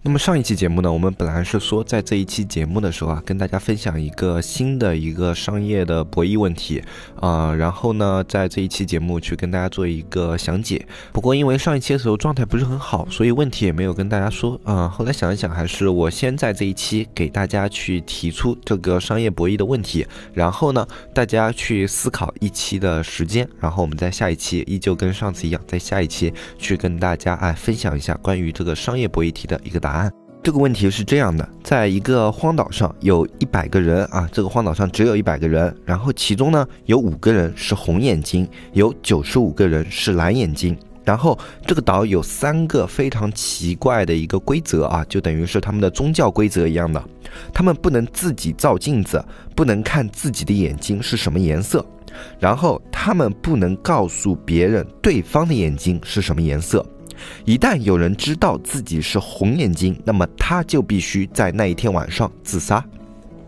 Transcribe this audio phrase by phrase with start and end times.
[0.00, 6.80] 那么上一期节目呢，我们本来是说在这一期节目的时候啊，跟大家分享一个新的一个商业的博弈问题
[7.20, 10.86] 啊，然后呢，在这一期节目去跟大家做一个详解。
[11.12, 14.88] 不过因为上一期的时候状态不是很好，所以问题也没有跟大家说啊。
[14.88, 30.12] 后来想一想，还是我先在这一期给大家去提出这个商业博弈的问题，然后呢，大家去思考一期的时间，然后我们在下一期依旧跟上次一样，在下一期去跟大家啊分享一下关于这个商业博弈题的一个答答案。
[30.42, 47.02] 这个问题是这样的，在一个荒岛上有一百个人啊，这个荒岛上只有一百个人，然后其中呢有五个人是红眼睛，有九十五个人是蓝眼睛，然后这个岛有三个非常奇怪的一个规则啊，就等于是他们的宗教规则一样的，
[47.52, 49.22] 他们不能自己照镜子，
[49.56, 51.84] 不能看自己的眼睛是什么颜色，
[52.38, 56.84] 然后他们不能告诉别人对方的眼睛是什么颜色。
[57.44, 62.84] 一旦有人知道自己是红眼睛，那么他就必须在那一天晚上自杀。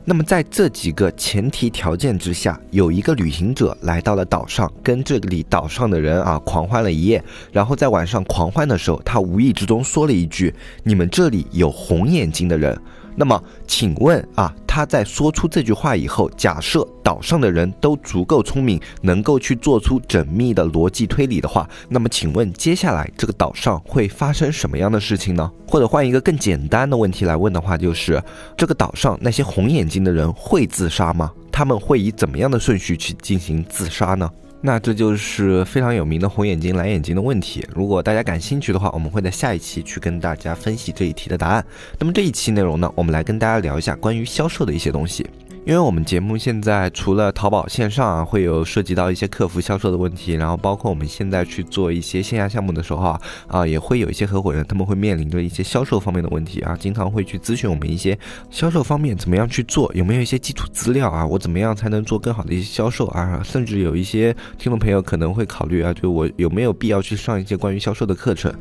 [0.03, 7.23] 那么在这几个前提条件之下，有一个旅行者来到了岛上，跟这里岛上的人啊狂欢了一夜。
[7.53, 12.77] 然后在晚上狂欢的时候，他无意之中说了一句：“你们这里有红眼睛的人。”
[13.15, 25.51] 那么，请问啊，他在说出这句话以后，假设岛上的人都足够聪明，能够去做出缜密的逻辑推理的话，那么请问接下来这个岛上会发生什么样的事情呢？
[25.67, 28.23] 或者换一个更简单的问题来问的话，就是
[28.57, 31.33] 这个岛上那些红眼睛的人会自杀吗？
[31.51, 34.31] 他们会以怎么样的顺序去进行自杀呢？
[34.63, 37.67] 那这就是非常有名的红眼睛蓝眼睛的问题。
[37.75, 41.65] 如果大家感兴趣的话，我们会在下一期去跟大家分析这一题的答案。
[41.99, 45.27] 那么这一期内容呢，我们来跟大家聊一下关于销售的一些东西。
[45.67, 58.19] 因为我们节目现在除了淘宝线上啊，会有涉及到一些客服销售的问题，然后包括我们现在去做一些线下项目的时候啊，啊也会有一些合伙人他们会面临着一些销售方面的问题啊，经常会去咨询我们一些
[58.51, 68.53] 销售方面怎么样去做，有没有一些基础资料啊，我怎么样才能做更好的一些销售啊，甚至有一些听众朋友可能会考虑啊，就我有没有必要去上一些关于销售的课程？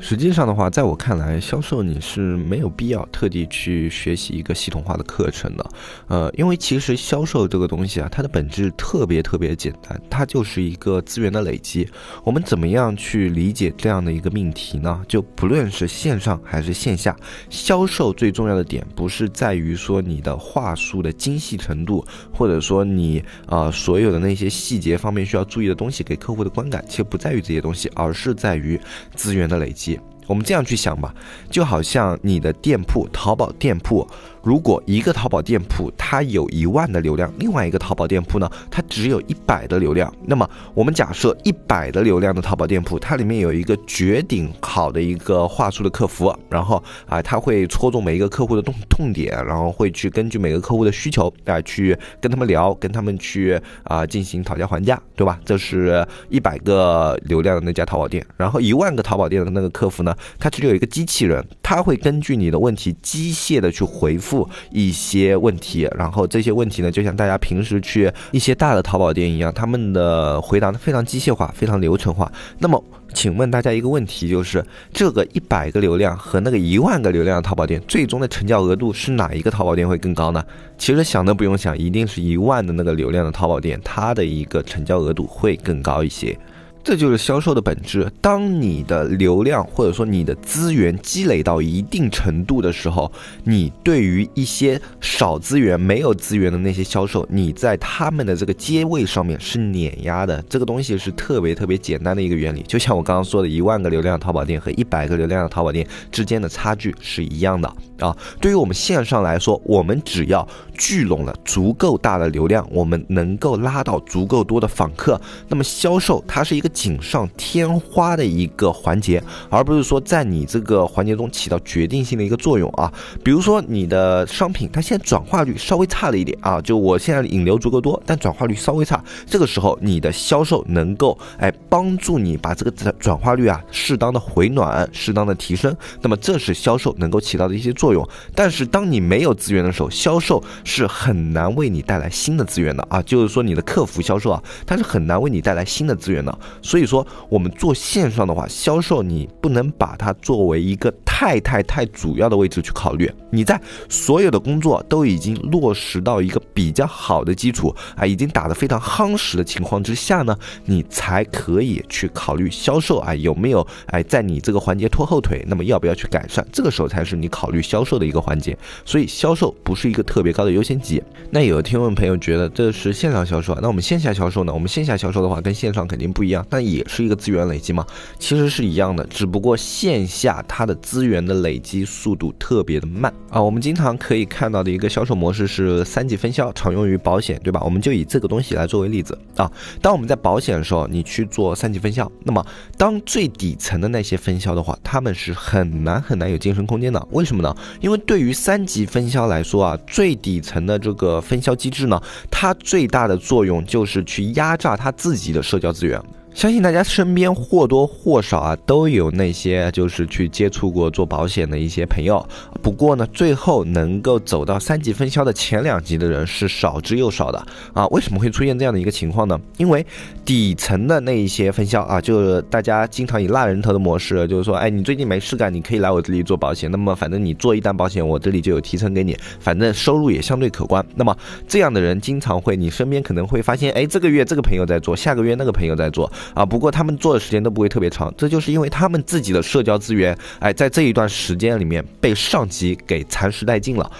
[0.00, 5.64] 实际上的话，在我看来，销售你是没有必要特地去学习一个系统化的课程的，
[6.08, 6.47] 呃，因为。
[6.48, 11.86] 因为其实销售这个东西啊，它的本质特别特别简单，它就是一个资源的累积。
[12.24, 15.04] 我们怎么样去理解这样的一个命题呢？
[15.06, 17.14] 就不论是线上还是线下，
[17.50, 28.80] 销售最重要的点不是在于说你的话术的精细程度，或者说你啊所有的那些细节方面需要注意的东西给客户的观感，其实不在于这些东西，而是在于
[29.14, 30.00] 资源的累积。
[30.26, 31.14] 我们这样去想吧，
[31.50, 34.06] 就好像你的店铺，淘宝店铺。
[34.48, 55.38] 如果一个淘宝店铺它有一万的流量，另外一个淘宝店铺呢，它只有一百的流量，那么我们假设一百的流量的淘宝店铺，它里面有一个绝顶好的一个话术的客服，然后啊，他会戳中每一个客户的痛痛点，然后会去根据每个客户的需求啊，去跟他们聊，跟他们去啊进行讨价还价，对吧？
[55.44, 64.37] 这是一百个流量的那家淘宝店，然后一万个淘宝店的那个客服呢，他只有一个机器人，他会根据你的问题机械的去回复。
[64.70, 72.30] 一些问题，然后这些问题呢，就像大家平时去一些大的淘宝店一样，他们的回答呢非常机械化，非常流程化。
[72.58, 72.82] 那么，
[73.14, 80.44] 请问大家一个问题，就是这个一百个流量和那个一万个流量的淘宝店，最终的成交额度是哪一个淘宝店会更高呢？
[80.76, 86.38] 其实想都不用想，一定是一万的那个流量的淘宝店，它的一个成交额度会更高一些。
[86.82, 88.10] 这就是销售的本质。
[88.20, 93.12] 当你的流量或者说你的资源积累到一定程度的时候，
[93.44, 100.42] 你对于一些少资源、没有资源的那些销售，你在他们的这个阶位上面是碾压的。
[100.48, 108.16] 这个东西是特别特别简单的一个原理，就像我刚刚说的，一万个流量淘宝店和一百个流量的淘宝店之间的差距是一样的啊。
[108.40, 110.46] 对于我们线上来说，我们只要
[110.78, 116.67] 聚拢了足够大的流量，我们能够拉到足够多的访客，那么销售它是一个。
[116.68, 119.20] 锦上添花的一个环节，
[119.50, 122.92] 而不是说在你这个环节中起到决定性的一个作用啊。
[123.24, 138.06] 比如说你的商品，它现在转化率稍微差了一点啊，就我现在引流足够多，但转化率稍微差，这个时候你的销售能够哎帮助你把这个转转化率啊适当的回暖，适当的提升，那么这是销售能够起到的一些作作用。
[138.34, 146.38] 但是当你没有资源的时候，销售是很难为你带来新的资源的啊，就是说你的客服销售啊，它是很难为你带来新的资源的。
[146.62, 153.10] 所以说，我们做线上的话，销售你不能把它作为一个太太太主要的位置去考虑。
[153.28, 166.46] 你在所有的工作都已经落实到一个比较好的基础啊，已经打得非常夯实的情况之下呢，你才可以去考虑销售啊，有没有哎在你这个环节拖后腿，那么要不要去改善？
[166.52, 168.56] 这个时候才是你考虑销售的一个环节。
[168.84, 171.02] 所以销售不是一个特别高的优先级。
[171.32, 174.54] 那有的听众朋友觉得这是线上销售，那我们线下销售呢？
[174.54, 177.84] 我们线下销售的话跟线上肯定不一样，但也是一个资源累积嘛，
[178.20, 183.42] 其实是一样的，只不过线下它的资源源的累积速度特别的慢啊。
[183.42, 187.60] 我们经常可以看到的一个销售模式是三级分销，常用于保险，对吧？
[187.64, 189.50] 我们就以这个东西来作为例子啊。
[189.82, 192.44] 当我们在保险的时候，你去做三级分销，那么
[192.76, 197.04] 当最底层的那些分销的话，他们是很难很难有晋升空间的。
[197.10, 197.54] 为什么呢？
[197.80, 202.00] 因为对于三级分销来说啊，最底层的这个分销机制呢，
[202.30, 206.00] 它最大的作用就是去压榨他自己的社交资源。
[206.38, 212.24] 相信大家身边或多或少啊都有那些就是去接触过做保险的一些朋友，
[212.62, 217.88] 不过呢，最后能够走到三级分销的前两级的人是少之又少的啊。
[217.88, 219.36] 为什么会出现这样的一个情况呢？
[219.56, 219.84] 因为
[220.24, 226.70] 底层的那一些分销啊，就大家经常以拉人头的模式，就是说，哎，你最近没事干，你可以来我这里做保险。
[226.70, 230.86] 那么反正你做一单保险，我这里就有提成给你，反正收入也相对可观。
[230.94, 231.16] 那么
[231.48, 236.08] 这样的人经常会，你身边可能会发现，哎，这个月这个朋友在做，下个月那个朋友在做。
[236.34, 243.90] 啊，不过他们做的时间都不会特别长，这就是因为他们自己的社交资源，哎，在这一段时间里面被上级给蚕食殆尽了。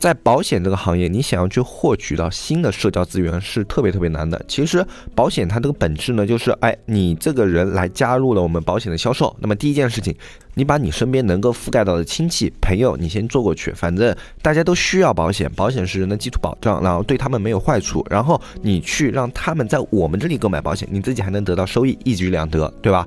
[0.00, 4.42] 在保险这个行业，你想要去获取到新的社交资源是特别特别难的。
[4.48, 10.16] 其实保险它这个本质呢，就是哎，你这个人来加入了我们保险的销售，那么第一件事情，
[10.54, 23.06] 你把你身边能够覆盖到的亲戚朋友，你先做过去，反正大家都需要保险，保险是人的基础保障，然后对他们没有坏处，然后你去让他们在我们这里购买保险，你自己还能得到收益，一举两得，对吧？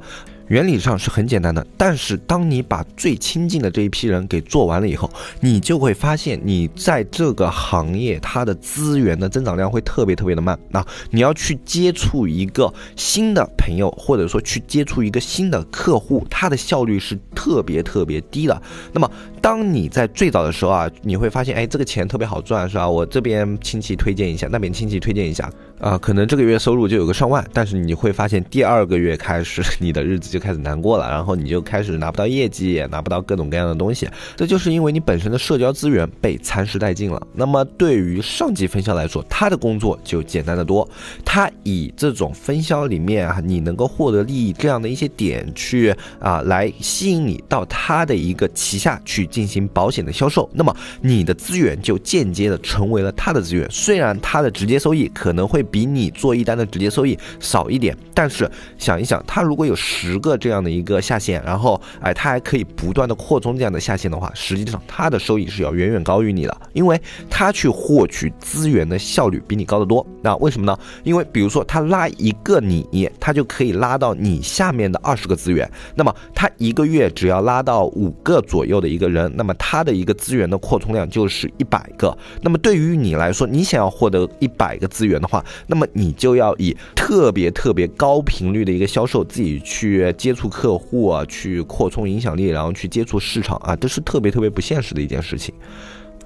[0.54, 5.10] 原理上是很简单的，但是当你把最亲近的这一批人给做完了以后，
[5.40, 10.56] 你就会发现，你在这个行业它的资源的增长量会特别特别的慢。
[10.70, 18.62] 那你要去接触一个新的朋友，或者说去接触一个新的客户，它的效率是特别特别低的。
[18.92, 19.10] 那么，
[19.42, 22.88] 当你在最早的时候啊，你会发现，哎，这个钱特别好赚，是吧？
[22.88, 25.52] 我这边亲戚推荐一下，那边亲戚推荐一下。
[25.83, 34.07] 啊，可能这个月收入就有个上万，但是你会发现第二个月开始， 你的日子就开始难过了，然后你就开始拿不到业绩，也拿不到各种各样的东西，
[34.38, 37.21] 这就是因为你本身的社交资源被蚕食殆尽了。
[37.33, 40.88] 那么对于上级分销来说，他的工作就简单的多，
[41.25, 55.62] 他以这种分销里面啊，你能够获得利益这样的一些点去啊，来吸引你到他的一个旗下去进行保险的销售，那么你的资源就间接的成为了他的资源，虽然他的直接收益可能会。
[55.74, 58.48] 比你做一单的直接收益少一点，但是
[58.78, 70.06] 想一想，他如果有十个这样的一个下线，然后哎，他还可以不断的扩充这样的下线的话，实际上他的收益是要远远高于你的，因为他去获取资源的效率比你高得多。
[70.22, 70.78] 那为什么呢？
[71.04, 82.16] 因为比如说他拉一个你，他就可以拉到你下面的二十个资源，那么他一个月只要拉到五个左右的一个人，那么他的一个资源的扩充量就是一百个。
[82.42, 95.54] 那么对于你来说，你想要获得一百个资源的话，那么你就要以特别特别高频率的一个销售，自己去接触客户啊，去扩充影响力，然后去接触市场啊，这是特别特别不现实的一件事情。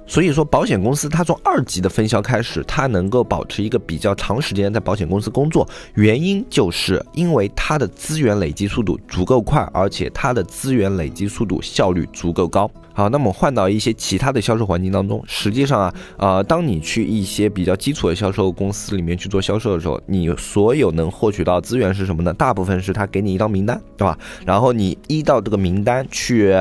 [0.10, 12.72] 所以说，保险公司它从二级的分销开始，它能够保持一个比较长时间在保险公司工作，原因就是因为它的资源累积速度足够快，而且它的资源累积速度效率足够高。
[12.98, 22.34] 好，那么换到一些其他的销售环境当中，实际上啊，呃，当你去一些比较基础的销售公司里面去做销售的时候，你所有能获取到资源是什么呢？
[22.34, 24.18] 大部分是他给你一张名单，对吧？
[24.44, 26.56] 然后你依照这个名单去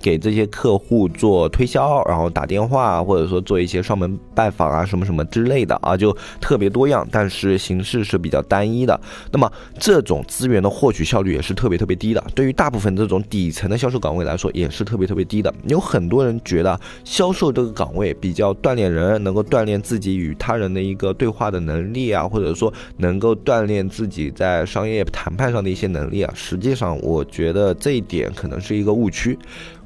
[0.00, 9.00] 给这些客户做推销，然后打电话，或者说做一些上门拜访啊，什么什么之类的啊，就特别多样，但是形式是比较单一的。
[9.32, 12.22] 那么这种资源的获取效率也是特别特别低的。
[12.32, 15.52] 对于大部分这种底层的销售岗位来说，也是特别特别低的。
[15.66, 26.32] 有很多人觉得销售这个岗位比较锻炼人，能够锻炼自己与他人的一个对话的能力啊，或者说能够锻炼自己在商业谈判上的一些能力啊。
[26.36, 29.38] 实际上，我觉得这一点可能是一个误区。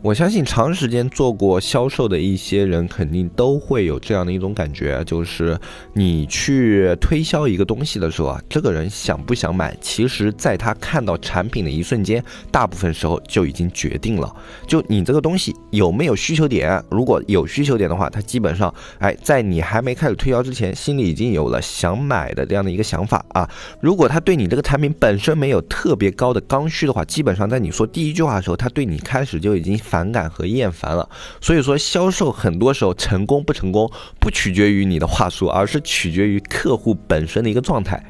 [0.05, 5.59] 我相信长时间做过销售的一些人，肯定都会有这样的一种感觉，就是
[5.95, 14.31] 你去推销一个东西的时候啊，这个人想不想买，其实在他看到产品的一瞬间，大部分时候就已经决定了。
[14.67, 23.49] 就你这个东西有没有需求点，如果有需求点的话，他基本上，哎，在你还没开始推销之前，心里已经有了想买的这样的一个想法啊。
[23.81, 29.81] 如果他对你这个产品本身没有特别高的刚需的话，基本上在你说第一句话的时候，他对你开始就已经。
[29.95, 31.09] 反感和厌烦了，
[31.41, 38.05] 所以说销售很多时候成功不成功，不取决于你的话术，而是取决于客户本身的一个状态。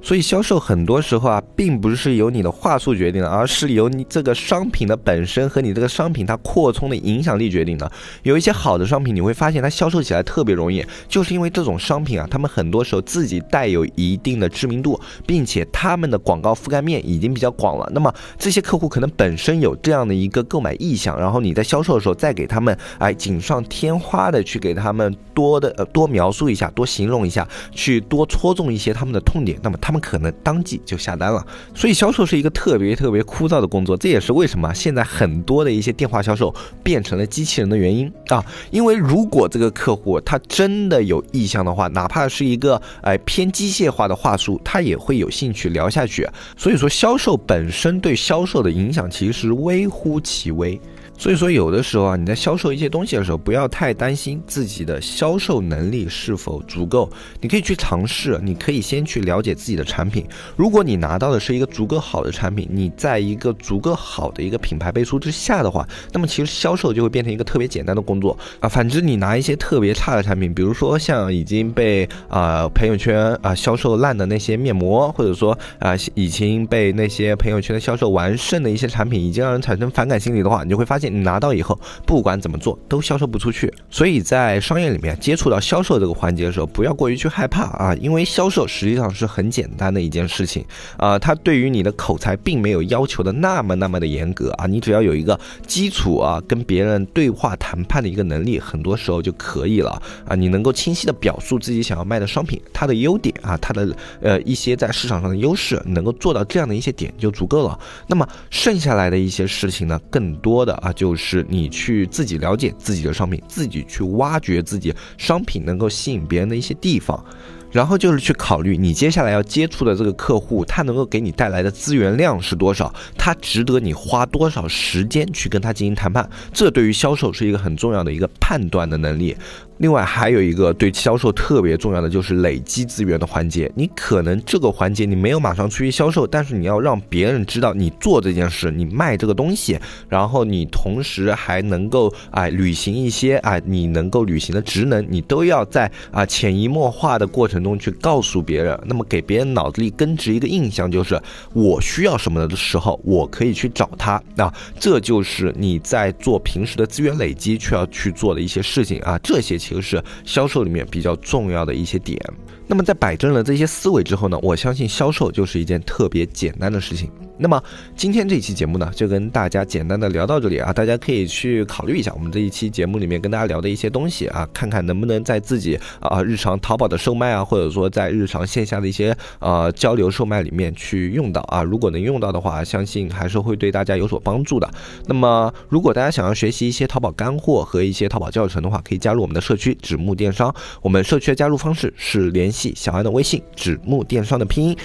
[0.00, 7.90] 所以销售很多时候啊，并不是由你的话术决定的，而是由你这个商品的本身和你这个商品它扩充的影响力决定的。
[8.22, 17.90] 有一些好的商品，你会发现它销售起来特别容易，就是因为这种商品啊，他们很多时候自己带有一定的知名度，并且他们的广告覆盖面已经比较广了。
[17.92, 29.98] 那么这些客户可能本身有这样的一个购买意向，然后你在销售的时候再给他们哎锦上添花的去给他们多的呃多描述一下，多形容一下，去多戳中一些他们的痛点，那么他他们。
[30.08, 38.42] 可能当即就下单了，所以销售是一个特别特别枯燥的工作，这也是为什么现在很多的一些电话销售变成了机器人的原因啊。
[38.70, 46.26] 因为如果这个客户他真的有意向的话，哪怕是一个哎偏机械化的话术，他也会有兴趣聊下去。
[46.56, 50.80] 所以说，销售本身对销售的影响其实微乎其微。
[51.18, 57.10] 所以说，有的时候啊，你在销售一些东西的时候，不要太担心自己的销售能力是否足够。
[57.40, 60.24] 你可以去尝试，你可以先去了解自己的产品。
[60.54, 68.68] 如果你拿到的是一个足够好的产品，你在一个足够好的一个品牌背书之下的话，那么其实销售就会变成一个特别简单的工作啊。
[68.68, 81.07] 反之，你拿一些特别差的产品，比如说像已经被啊朋友圈啊销售烂的那些面膜，或者说啊已经被那些朋友圈的销售完胜的一些产品，已经让人产生反感心理的话，你就会发现。
[81.08, 90.64] 你拿到以后，不管怎么做都销售不出去，所以在商业里面接触到销售这个环节的时候，不要过于去害怕啊，因为销售实际上是很简单的一件事情
[90.96, 99.90] 啊，它对于你的口才并没有要求的那么那么的严格啊，你只要有一个基础啊，跟别人对话谈判的一个能力，很多时候就可以了
[100.26, 107.78] 啊，你能够清晰的表述自己想要卖的商品，它的优点啊，它的呃一些在市场上的优势，能够做到这样的一些点就足够了。
[108.06, 110.92] 那么剩下来的一些事情呢，更多的啊。
[110.98, 117.24] 就是你去自己了解自己的商品，自己去挖掘自己商品能够吸引别人的一些地方。
[117.70, 129.36] 然后就是去考虑你接下来要接触的这个客户，他能够给你带来的资源量是多少，他值得你花多少时间去跟他进行谈判，这对于销售是一个很重要的一个判断的能力。
[129.78, 147.58] 另外还有一个对销售特别重要的就是累积资源的环节，你可能这个环节你没有马上出去销售，但是你要让别人知道你做这件事，你卖这个东西，然后你同时还能够啊履行一些啊你能够履行的职能，你都要在啊潜移默化的过程。
[147.58, 151.20] 中去告诉别人，那么给别人脑子里根植一个印象，就是
[151.52, 154.22] 我需要什么的时候，我可以去找他。
[154.36, 159.18] 那这就是你在做平时的资源累积，需要去做的一些事情啊。
[159.24, 162.18] 这些就是销售里面比较重要的一些点。
[162.66, 167.10] 那么在摆正了这些思维之后呢，我相信销售就是一件特别简单的事情。
[167.38, 167.62] 那么
[167.96, 181.62] 今天这期节目呢，就跟大家简单的聊到这里啊，大家可以去考虑一下我们这一期节目里面跟大家聊的一些东西啊，看看能不能在自己啊日常淘宝的售卖啊，或者说在日常线下的一些呃交流售卖里面去用到啊。
[181.62, 184.68] 如果能用到的话，相信还是会对大家有所帮助的。
[185.06, 190.54] 那么如果大家想要学习一些淘宝干货和一些淘宝教程的话，可以加入我们的社区纸木电商。
[190.82, 192.72] 我们社区的加入方式是联系。
[192.74, 194.76] 小安的微信，纸木电商的拼音，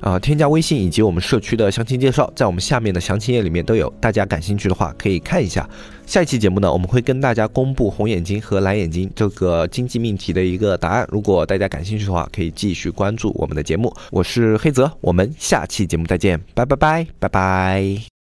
[0.00, 5.68] 啊，添加微信以及我们社区的详情介绍，在我们下面的详情页里面都有，大家感兴趣的话可以看一下。
[6.06, 11.06] 下一期节目呢，我们会跟大家公布红眼睛和蓝眼睛这个经济命题的一个答案。
[11.10, 13.92] 如果大家感兴趣的话，可以继续关注我们的节目。
[14.10, 18.15] 我是黑泽，我们下期节目再见，拜拜拜拜拜。